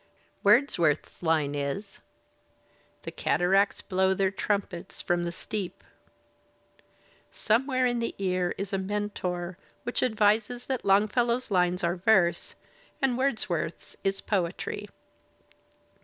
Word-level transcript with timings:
Wordsworth's 0.43 1.21
line 1.21 1.53
is: 1.53 1.99
The 3.03 3.11
cataracts 3.11 3.81
blow 3.83 4.15
their 4.15 4.31
trumpets 4.31 4.99
from 4.99 5.25
the 5.25 5.31
steep. 5.31 5.83
Somewhere 7.31 7.85
in 7.85 7.99
the 7.99 8.15
ear 8.17 8.55
is 8.57 8.73
a 8.73 8.79
mentor 8.79 9.59
which 9.83 10.01
advises 10.01 10.65
that 10.65 10.83
Long 10.83 11.07
fellow's 11.07 11.51
lines 11.51 11.83
are 11.83 11.97
verse 11.97 12.55
and 12.99 13.15
Wordsworth's 13.15 13.95
is 14.03 14.21
poetry. 14.21 14.89